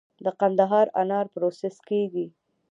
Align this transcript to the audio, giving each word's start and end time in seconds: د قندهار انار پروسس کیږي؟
د 0.23 0.25
قندهار 0.39 0.87
انار 1.01 1.25
پروسس 1.33 1.75
کیږي؟ 1.89 2.25